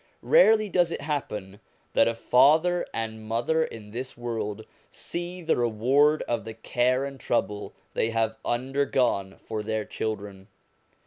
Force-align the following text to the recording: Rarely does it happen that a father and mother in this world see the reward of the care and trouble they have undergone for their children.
Rarely 0.23 0.67
does 0.67 0.89
it 0.91 1.01
happen 1.01 1.59
that 1.93 2.07
a 2.07 2.15
father 2.15 2.87
and 2.91 3.23
mother 3.23 3.63
in 3.63 3.91
this 3.91 4.17
world 4.17 4.65
see 4.89 5.43
the 5.43 5.55
reward 5.55 6.23
of 6.23 6.43
the 6.43 6.55
care 6.55 7.05
and 7.05 7.19
trouble 7.19 7.75
they 7.93 8.09
have 8.09 8.35
undergone 8.43 9.35
for 9.37 9.61
their 9.61 9.85
children. 9.85 10.47